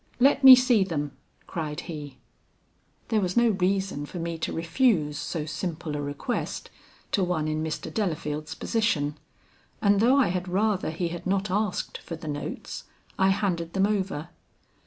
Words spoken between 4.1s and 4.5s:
me